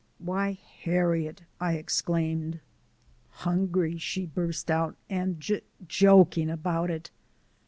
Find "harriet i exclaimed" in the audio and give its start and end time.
0.83-2.59